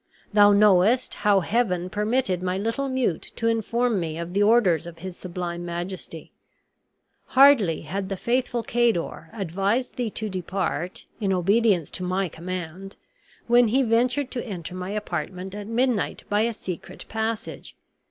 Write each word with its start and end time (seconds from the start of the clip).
Thou 0.33 0.51
knowest 0.51 1.13
how 1.13 1.41
Heaven 1.41 1.87
permitted 1.87 2.41
my 2.41 2.57
little 2.57 2.89
mute 2.89 3.31
to 3.35 3.45
inform 3.47 3.99
me 3.99 4.17
of 4.17 4.33
the 4.33 4.41
orders 4.41 4.87
of 4.87 4.97
his 4.97 5.15
sublime 5.15 5.63
majesty. 5.63 6.31
Hardly 7.25 7.81
had 7.81 8.09
the 8.09 8.17
faithful 8.17 8.63
Cador 8.63 9.29
advised 9.31 9.97
thee 9.97 10.09
to 10.09 10.27
depart, 10.27 11.05
in 11.19 11.31
obedience 11.31 11.91
to 11.91 12.03
my 12.03 12.29
command, 12.29 12.95
when 13.45 13.67
he 13.67 13.83
ventured 13.83 14.31
to 14.31 14.43
enter 14.43 14.73
my 14.73 14.89
apartment 14.89 15.53
at 15.53 15.67
midnight 15.67 16.23
by 16.29 16.41
a 16.41 16.53
secret 16.53 17.05
passage. 17.07 17.75